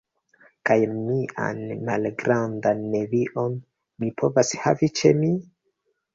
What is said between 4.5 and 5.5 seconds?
havi ĉe mi?